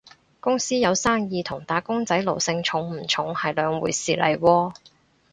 [0.39, 4.73] 公司有生意同打工仔奴性重唔重係兩回事嚟喎